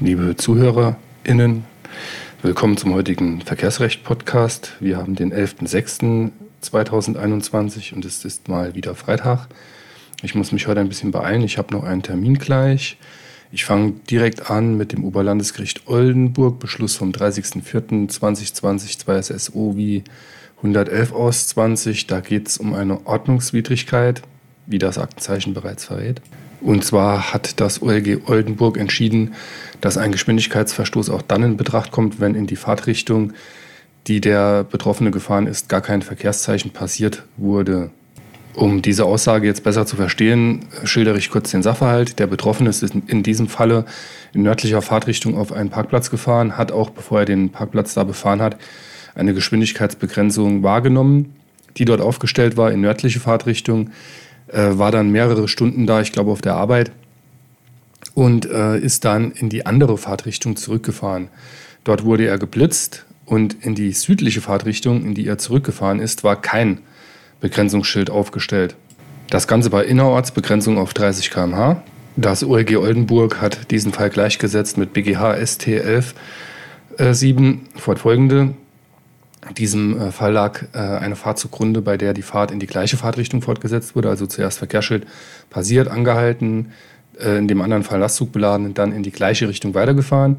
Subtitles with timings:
[0.00, 1.64] Liebe ZuhörerInnen,
[2.42, 4.72] willkommen zum heutigen Verkehrsrecht-Podcast.
[4.80, 9.46] Wir haben den 11.06.2021 und es ist mal wieder Freitag.
[10.20, 11.42] Ich muss mich heute ein bisschen beeilen.
[11.42, 12.98] Ich habe noch einen Termin gleich.
[13.52, 20.02] Ich fange direkt an mit dem Oberlandesgericht Oldenburg, Beschluss vom 30.04.2020, 2 SSO wie
[20.56, 22.08] 111 aus 20.
[22.08, 24.22] Da geht es um eine Ordnungswidrigkeit,
[24.66, 26.20] wie das Aktenzeichen bereits verrät.
[26.64, 29.34] Und zwar hat das OLG Oldenburg entschieden,
[29.82, 33.34] dass ein Geschwindigkeitsverstoß auch dann in Betracht kommt, wenn in die Fahrtrichtung,
[34.06, 37.90] die der Betroffene gefahren ist, gar kein Verkehrszeichen passiert wurde.
[38.54, 42.18] Um diese Aussage jetzt besser zu verstehen, schildere ich kurz den Sachverhalt.
[42.18, 43.84] Der Betroffene ist in diesem Falle
[44.32, 48.40] in nördlicher Fahrtrichtung auf einen Parkplatz gefahren, hat auch, bevor er den Parkplatz da befahren
[48.40, 48.56] hat,
[49.14, 51.34] eine Geschwindigkeitsbegrenzung wahrgenommen,
[51.76, 53.90] die dort aufgestellt war in nördliche Fahrtrichtung
[54.48, 56.92] äh, war dann mehrere Stunden da, ich glaube auf der Arbeit
[58.14, 61.28] und äh, ist dann in die andere Fahrtrichtung zurückgefahren.
[61.82, 66.40] Dort wurde er geblitzt und in die südliche Fahrtrichtung, in die er zurückgefahren ist, war
[66.40, 66.78] kein
[67.40, 68.76] Begrenzungsschild aufgestellt.
[69.30, 71.82] Das Ganze war innerorts Begrenzung auf 30 km/h.
[72.16, 76.14] Das OLG Oldenburg hat diesen Fall gleichgesetzt mit BGH ST 11
[76.98, 78.54] äh, 7 fortfolgende
[79.52, 82.96] diesem äh, Fall lag äh, eine Fahrt zugrunde, bei der die Fahrt in die gleiche
[82.96, 85.06] Fahrtrichtung fortgesetzt wurde, also zuerst Verkehrsschild
[85.50, 86.72] passiert, angehalten,
[87.18, 90.36] äh, in dem anderen Fall Lastzug beladen und dann in die gleiche Richtung weitergefahren.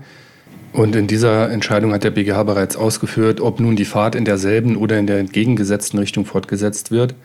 [0.73, 4.75] Und in dieser Entscheidung hat der BGH bereits ausgeführt, ob nun die Fahrt in derselben
[4.75, 7.15] oder in der entgegengesetzten Richtung fortgesetzt wird.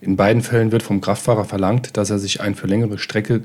[0.00, 3.42] In beiden Fällen wird vom Kraftfahrer verlangt, dass er sich ein für längere Strecke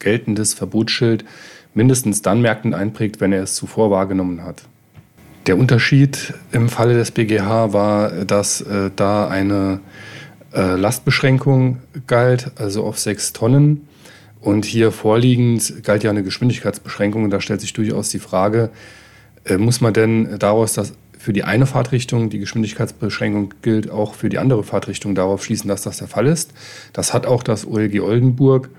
[0.00, 1.24] geltendes Verbotsschild
[1.72, 4.64] mindestens dann merkend einprägt, wenn er es zuvor wahrgenommen hat.
[5.50, 9.80] Der Unterschied im Falle des BGH war, dass äh, da eine
[10.54, 13.88] äh, Lastbeschränkung galt, also auf sechs Tonnen.
[14.40, 17.24] Und hier vorliegend galt ja eine Geschwindigkeitsbeschränkung.
[17.24, 18.70] Und da stellt sich durchaus die Frage,
[19.44, 24.28] äh, muss man denn daraus, dass für die eine Fahrtrichtung die Geschwindigkeitsbeschränkung gilt, auch für
[24.28, 26.52] die andere Fahrtrichtung darauf schließen, dass das der Fall ist?
[26.92, 28.70] Das hat auch das OLG Oldenburg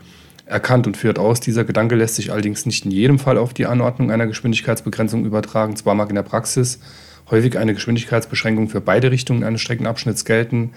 [0.52, 1.40] erkannt und führt aus.
[1.40, 5.76] Dieser Gedanke lässt sich allerdings nicht in jedem Fall auf die Anordnung einer Geschwindigkeitsbegrenzung übertragen.
[5.76, 6.80] Zwar mag in der Praxis
[7.32, 10.72] häufig eine Geschwindigkeitsbeschränkung für beide Richtungen eines Streckenabschnitts gelten,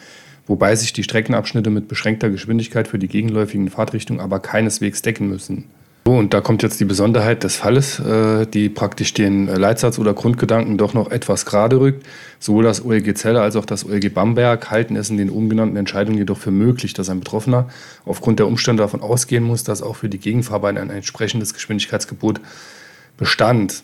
[0.46, 5.64] wobei sich die Streckenabschnitte mit beschränkter Geschwindigkeit für die gegenläufigen Fahrtrichtungen aber keineswegs decken müssen.
[6.06, 10.12] So, und da kommt jetzt die Besonderheit des Falles, äh, die praktisch den Leitsatz oder
[10.12, 12.04] Grundgedanken doch noch etwas gerade rückt.
[12.38, 15.76] Sowohl das OLG Zelle als auch das OLG Bamberg halten es in den oben genannten
[15.76, 17.70] Entscheidungen jedoch für möglich, dass ein Betroffener
[18.04, 22.38] aufgrund der Umstände davon ausgehen muss, dass auch für die Gegenfahrbahn ein entsprechendes Geschwindigkeitsgebot
[23.16, 23.82] bestand.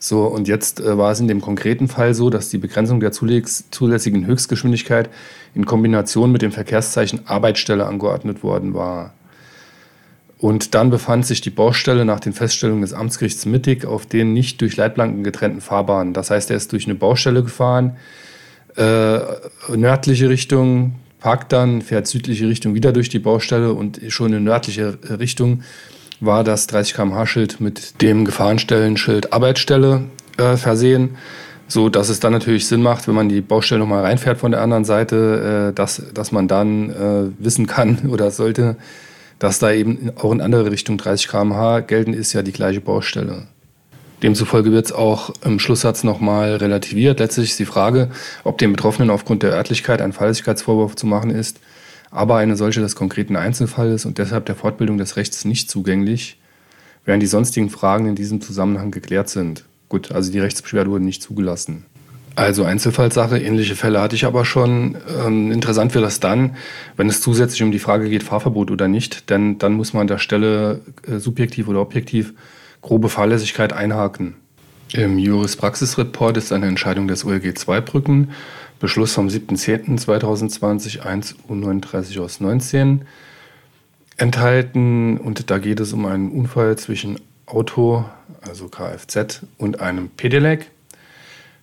[0.00, 3.12] So, und jetzt äh, war es in dem konkreten Fall so, dass die Begrenzung der
[3.12, 5.08] zulässigen Höchstgeschwindigkeit
[5.54, 9.12] in Kombination mit dem Verkehrszeichen Arbeitsstelle angeordnet worden war.
[10.40, 14.60] Und dann befand sich die Baustelle nach den Feststellungen des Amtsgerichts mittig auf den nicht
[14.62, 16.14] durch Leitplanken getrennten Fahrbahnen.
[16.14, 17.98] Das heißt, er ist durch eine Baustelle gefahren,
[18.76, 19.18] äh,
[19.68, 24.98] nördliche Richtung, parkt dann, fährt südliche Richtung wieder durch die Baustelle und schon in nördliche
[25.18, 25.62] Richtung
[26.20, 30.04] war das 30 km/h-Schild mit dem Gefahrenstellenschild Arbeitsstelle
[30.38, 31.16] äh, versehen,
[31.68, 34.62] so dass es dann natürlich Sinn macht, wenn man die Baustelle nochmal reinfährt von der
[34.62, 38.76] anderen Seite, äh, dass, dass man dann äh, wissen kann oder sollte,
[39.40, 43.48] dass da eben auch in andere Richtung 30 km/h gelten, ist ja die gleiche Baustelle.
[44.22, 47.20] Demzufolge wird es auch im Schlusssatz nochmal relativiert.
[47.20, 48.10] Letztlich ist die Frage,
[48.44, 51.58] ob dem Betroffenen aufgrund der Örtlichkeit ein Fahrlässigkeitsvorwurf zu machen ist,
[52.10, 56.38] aber eine solche des konkreten Einzelfalles und deshalb der Fortbildung des Rechts nicht zugänglich,
[57.06, 59.64] während die sonstigen Fragen in diesem Zusammenhang geklärt sind.
[59.88, 61.86] Gut, also die Rechtsbeschwerde wurde nicht zugelassen.
[62.36, 64.96] Also Einzelfallsache, ähnliche Fälle hatte ich aber schon.
[65.24, 66.56] Ähm, interessant wird das dann,
[66.96, 70.06] wenn es zusätzlich um die Frage geht, Fahrverbot oder nicht, denn dann muss man an
[70.06, 72.34] der Stelle äh, subjektiv oder objektiv
[72.82, 74.36] grobe Fahrlässigkeit einhaken.
[74.92, 78.30] Im Juris-Praxis-Report ist eine Entscheidung des OLG 2 Brücken,
[78.80, 83.02] Beschluss vom 7.10.2020, 1 U39 aus 19,
[84.16, 85.18] enthalten.
[85.18, 88.04] Und da geht es um einen Unfall zwischen Auto,
[88.40, 90.70] also Kfz, und einem Pedelec.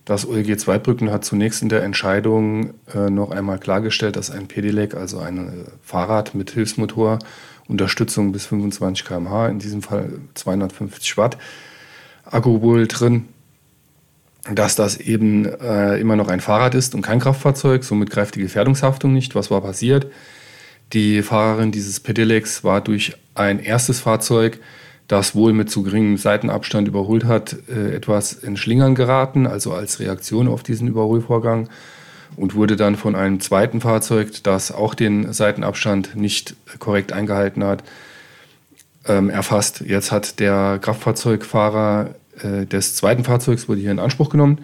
[0.08, 4.94] Das OLG Zweibrücken hat zunächst in der Entscheidung äh, noch einmal klargestellt, dass ein Pedelec,
[4.94, 5.50] also ein äh,
[5.82, 7.18] Fahrrad mit Hilfsmotor,
[7.68, 11.36] Unterstützung bis 25 km/h, in diesem Fall 250 Watt,
[12.24, 13.26] Akku wohl drin,
[14.50, 17.84] dass das eben äh, immer noch ein Fahrrad ist und kein Kraftfahrzeug.
[17.84, 19.34] Somit greift die Gefährdungshaftung nicht.
[19.34, 20.06] Was war passiert?
[20.94, 24.58] Die Fahrerin dieses Pedelecs war durch ein erstes Fahrzeug
[25.08, 30.00] das wohl mit zu geringem Seitenabstand überholt hat, äh, etwas in Schlingern geraten, also als
[30.00, 31.68] Reaktion auf diesen Überholvorgang
[32.36, 37.82] und wurde dann von einem zweiten Fahrzeug, das auch den Seitenabstand nicht korrekt eingehalten hat,
[39.06, 39.80] ähm, erfasst.
[39.80, 44.60] Jetzt hat der Kraftfahrzeugfahrer äh, des zweiten Fahrzeugs wurde hier in Anspruch genommen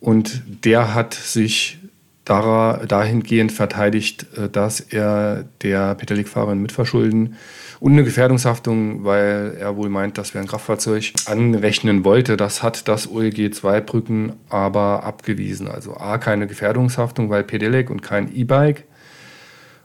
[0.00, 1.78] und der hat sich
[2.24, 7.36] dahingehend verteidigt, äh, dass er der Pedelec-Fahrerin mitverschulden
[7.80, 12.36] und eine Gefährdungshaftung, weil er wohl meint, dass wir ein Kraftfahrzeug anrechnen wollte.
[12.36, 15.66] Das hat das OLG 2 Brücken aber abgewiesen.
[15.66, 18.84] Also A, keine Gefährdungshaftung, weil Pedelec und kein E-Bike.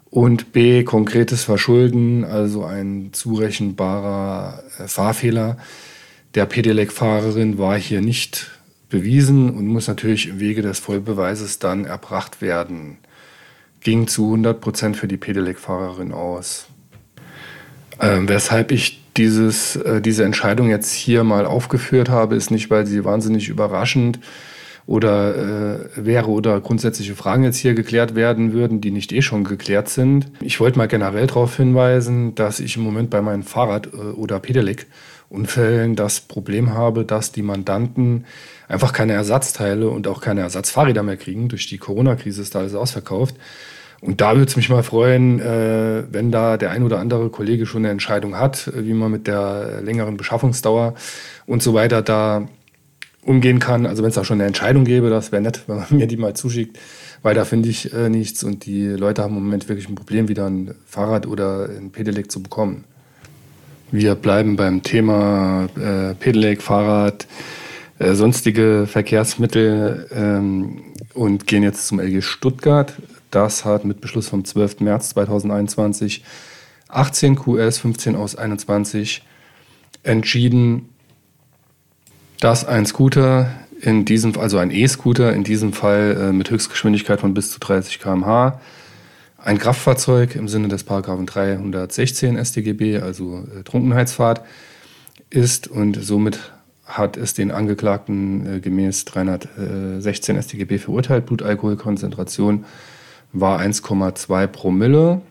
[0.09, 5.57] Und B, konkretes Verschulden, also ein zurechenbarer äh, Fahrfehler
[6.35, 8.51] der Pedelec-Fahrerin war hier nicht
[8.89, 12.97] bewiesen und muss natürlich im Wege des Vollbeweises dann erbracht werden.
[13.81, 16.67] Ging zu 100 Prozent für die Pedelec-Fahrerin aus.
[17.99, 22.85] Ähm, weshalb ich dieses, äh, diese Entscheidung jetzt hier mal aufgeführt habe, ist nicht, weil
[22.85, 24.19] sie wahnsinnig überraschend
[24.87, 29.43] oder äh, wäre oder grundsätzliche Fragen jetzt hier geklärt werden würden, die nicht eh schon
[29.43, 30.31] geklärt sind.
[30.39, 34.39] Ich wollte mal generell darauf hinweisen, dass ich im Moment bei meinem Fahrrad äh, oder
[34.39, 38.23] Pedelec-Unfällen das Problem habe, dass die Mandanten
[38.69, 41.49] einfach keine Ersatzteile und auch keine Ersatzfahrräder mehr kriegen.
[41.49, 43.35] Durch die Corona-Krise ist da alles ausverkauft.
[43.99, 47.65] Und da würde es mich mal freuen, äh, wenn da der ein oder andere Kollege
[47.65, 50.93] schon eine Entscheidung hat, äh, wie man mit der längeren Beschaffungsdauer
[51.45, 52.47] und so weiter da
[53.27, 53.85] umgehen kann.
[53.85, 56.17] Also wenn es da schon eine Entscheidung gäbe, das wäre nett, wenn man mir die
[56.17, 56.79] mal zuschickt,
[57.21, 60.27] weil da finde ich äh, nichts und die Leute haben im Moment wirklich ein Problem,
[60.27, 62.85] wieder ein Fahrrad oder ein Pedelec zu bekommen.
[63.91, 67.27] Wir bleiben beim Thema äh, Pedelec, Fahrrad,
[67.99, 70.81] äh, sonstige Verkehrsmittel ähm,
[71.13, 72.93] und gehen jetzt zum LG Stuttgart.
[73.31, 74.81] Das hat mit Beschluss vom 12.
[74.81, 76.23] März 2021
[76.89, 79.23] 18 QS 15 aus 21
[80.03, 80.89] entschieden,
[82.39, 83.49] dass ein Scooter
[83.81, 87.99] in diesem, also ein E-Scooter in diesem Fall äh, mit Höchstgeschwindigkeit von bis zu 30
[87.99, 88.59] km/h
[89.37, 94.41] ein Kraftfahrzeug im Sinne des Paragraphen 316 StGB, also äh, Trunkenheitsfahrt,
[95.29, 96.51] ist und somit
[96.85, 101.25] hat es den Angeklagten äh, gemäß 316 StGB verurteilt.
[101.27, 102.65] Blutalkoholkonzentration
[103.33, 105.21] war 1,2 Promille.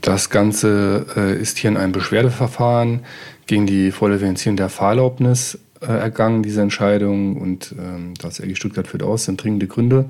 [0.00, 1.06] Das Ganze
[1.40, 3.04] ist hier in einem Beschwerdeverfahren
[3.46, 7.36] gegen die volle Verenzierung der Fahrerlaubnis äh, ergangen, diese Entscheidung.
[7.36, 10.06] Und ähm, das LG Stuttgart führt aus, sind dringende Gründe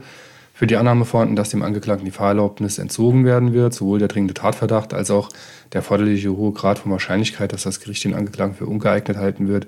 [0.54, 4.34] für die Annahme vorhanden, dass dem Angeklagten die Fahrerlaubnis entzogen werden wird, sowohl der dringende
[4.34, 5.28] Tatverdacht als auch
[5.72, 9.66] der erforderliche hohe Grad von Wahrscheinlichkeit, dass das Gericht den Angeklagten für ungeeignet halten wird,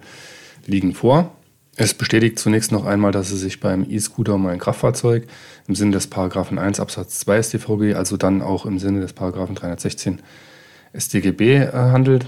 [0.65, 1.33] liegen vor.
[1.79, 5.27] Es bestätigt zunächst noch einmal, dass es sich beim E-Scooter um ein Kraftfahrzeug
[5.67, 9.57] im Sinne des Paragraphen 1 Absatz 2 StVG, also dann auch im Sinne des Paragraphen
[9.57, 10.21] 316
[10.97, 12.27] StGB äh, handelt.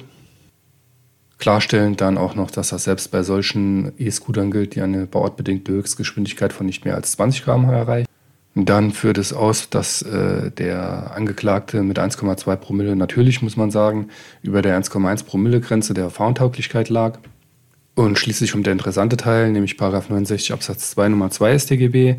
[1.39, 6.53] Klarstellend dann auch noch, dass das selbst bei solchen E-Scootern gilt, die eine bauortbedingte Höchstgeschwindigkeit
[6.53, 8.09] von nicht mehr als 20 km/h erreichen.
[8.55, 14.09] dann führt es aus, dass äh, der Angeklagte mit 1,2 Promille natürlich, muss man sagen,
[14.43, 17.21] über der 1,1 Promille Grenze der Fahruntauglichkeit lag.
[17.95, 22.17] Und schließlich kommt der interessante Teil, nämlich 69 Absatz 2 Nummer 2 StGB.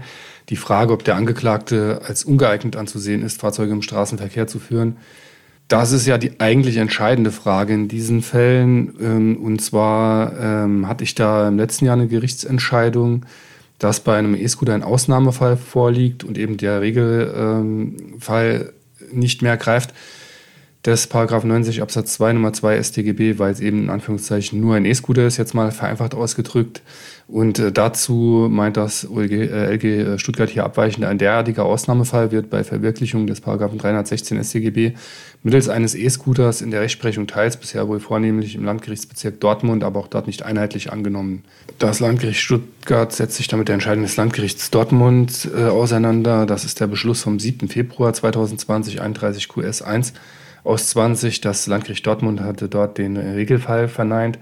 [0.49, 4.97] Die Frage, ob der Angeklagte als ungeeignet anzusehen ist, Fahrzeuge im Straßenverkehr zu führen.
[5.69, 8.95] Das ist ja die eigentlich entscheidende Frage in diesen Fällen.
[8.99, 13.25] Ähm, und zwar ähm, hatte ich da im letzten Jahr eine Gerichtsentscheidung,
[13.77, 18.73] dass bei einem E-Scooter ein Ausnahmefall vorliegt und eben der Regelfall
[19.13, 19.93] nicht mehr greift
[20.85, 24.85] des Paragraph 90 Absatz 2 Nummer 2 StGB, weil es eben in Anführungszeichen nur ein
[24.85, 26.81] E-Scooter ist, jetzt mal vereinfacht ausgedrückt.
[27.27, 32.31] Und äh, dazu meint das OLG, äh, LG äh, Stuttgart hier abweichend, ein derartiger Ausnahmefall
[32.31, 34.93] wird bei Verwirklichung des Paragraphen 316 StGB
[35.43, 40.07] mittels eines E-Scooters in der Rechtsprechung teils bisher wohl vornehmlich im Landgerichtsbezirk Dortmund, aber auch
[40.07, 41.43] dort nicht einheitlich angenommen.
[41.77, 46.45] Das Landgericht Stuttgart setzt sich damit der Entscheidung des Landgerichts Dortmund äh, auseinander.
[46.45, 47.67] Das ist der Beschluss vom 7.
[47.67, 50.13] Februar 2020, 31 QS 1
[50.63, 51.41] aus 20.
[51.41, 54.39] Das Landgericht Dortmund hatte dort den Regelfall verneint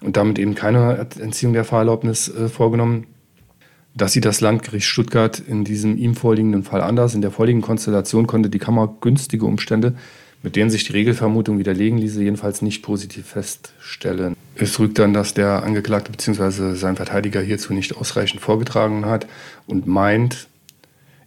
[0.00, 3.06] und damit eben keine Entziehung der Fahrerlaubnis äh, vorgenommen.
[3.96, 7.14] Das sieht das Landgericht Stuttgart in diesem ihm vorliegenden Fall anders.
[7.14, 9.94] In der vorliegenden Konstellation konnte die Kammer günstige Umstände,
[10.42, 14.36] mit denen sich die Regelvermutung widerlegen ließe, jedenfalls nicht positiv feststellen.
[14.56, 16.74] Es rügt dann, dass der Angeklagte bzw.
[16.74, 19.28] sein Verteidiger hierzu nicht ausreichend vorgetragen hat
[19.66, 20.48] und meint,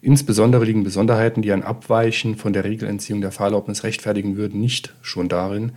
[0.01, 5.27] Insbesondere liegen Besonderheiten, die ein Abweichen von der Regelentziehung der Fahrerlaubnis rechtfertigen würden, nicht schon
[5.29, 5.71] darin,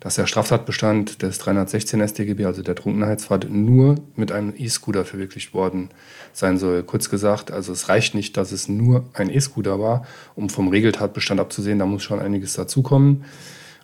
[0.00, 5.90] dass der Straftatbestand des 316 StGB, also der Trunkenheitsfahrt, nur mit einem E-Scooter verwirklicht worden
[6.32, 6.82] sein soll.
[6.82, 11.38] Kurz gesagt, also es reicht nicht, dass es nur ein E-Scooter war, um vom Regeltatbestand
[11.38, 13.24] abzusehen, da muss schon einiges dazukommen.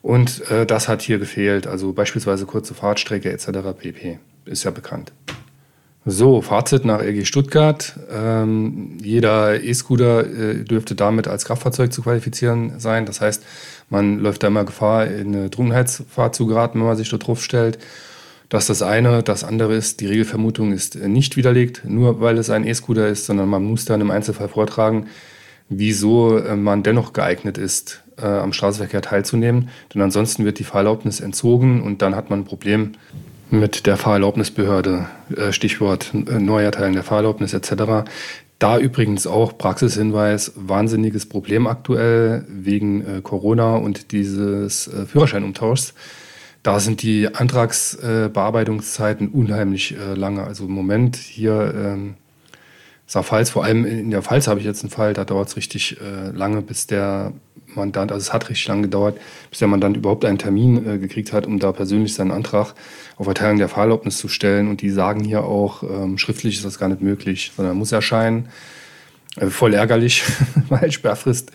[0.01, 3.49] Und äh, das hat hier gefehlt, also beispielsweise kurze Fahrtstrecke etc.
[3.79, 4.19] pp.
[4.47, 5.13] Ist ja bekannt.
[6.09, 7.99] So, Fazit nach RG Stuttgart.
[8.13, 13.07] Ähm, jeder E-Scooter äh, dürfte damit als Kraftfahrzeug zu qualifizieren sein.
[13.07, 13.43] Das heißt,
[13.91, 17.43] man läuft da immer Gefahr, in eine Trunkenheitsfahrt zu geraten, wenn man sich dort drauf
[17.43, 17.79] stellt.
[18.49, 19.25] Das ist das eine.
[19.25, 23.49] Das andere ist, die Regelvermutung ist nicht widerlegt, nur weil es ein E-Scooter ist, sondern
[23.49, 25.09] man muss dann im Einzelfall vortragen,
[25.69, 29.71] wieso äh, man dennoch geeignet ist, äh, am Straßenverkehr teilzunehmen.
[29.93, 32.93] Denn ansonsten wird die Fahrerlaubnis entzogen und dann hat man ein Problem
[33.51, 35.07] mit der Fahrerlaubnisbehörde.
[35.37, 38.05] Äh, Stichwort äh, Neuerteilen der Fahrerlaubnis etc.
[38.59, 45.95] Da übrigens auch Praxishinweis, wahnsinniges Problem aktuell wegen äh, Corona und dieses Führerscheinumtauschs.
[46.63, 50.43] Da sind die Antragsbearbeitungszeiten unheimlich lange.
[50.43, 52.15] Also im Moment hier ähm,
[53.07, 56.01] Saarpfalz, vor allem in der Pfalz habe ich jetzt einen Fall, da dauert es richtig
[56.01, 57.33] äh, lange, bis der
[57.75, 59.19] Mandant, also es hat richtig lange gedauert,
[59.51, 62.75] bis der Mandant überhaupt einen Termin äh, gekriegt hat, um da persönlich seinen Antrag
[63.17, 64.69] auf Erteilung der Fahrerlaubnis zu stellen.
[64.69, 68.49] Und die sagen hier auch, ähm, schriftlich ist das gar nicht möglich, sondern muss erscheinen.
[69.37, 70.25] Äh, voll ärgerlich,
[70.69, 71.53] weil Sperrfrist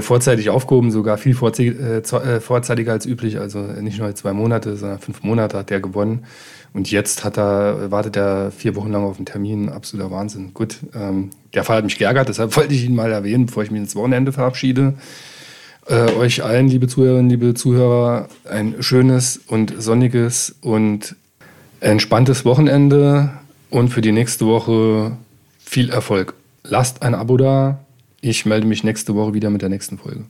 [0.00, 3.38] vorzeitig aufgehoben, sogar viel äh, äh, vorzeitiger als üblich.
[3.38, 6.24] Also nicht nur zwei Monate, sondern fünf Monate hat der gewonnen.
[6.72, 9.68] Und jetzt hat er, wartet er vier Wochen lang auf einen Termin.
[9.68, 10.54] Absoluter Wahnsinn.
[10.54, 13.70] Gut, ähm, der Fall hat mich geärgert, deshalb wollte ich ihn mal erwähnen, bevor ich
[13.70, 14.94] mich ins Wochenende verabschiede.
[15.86, 21.16] Äh, euch allen, liebe Zuhörerinnen, liebe Zuhörer, ein schönes und sonniges und
[21.80, 23.30] entspanntes Wochenende
[23.68, 25.16] und für die nächste Woche
[25.58, 26.34] viel Erfolg.
[26.62, 27.80] Lasst ein Abo da,
[28.22, 30.24] ich melde mich nächste Woche wieder mit der nächsten Folge.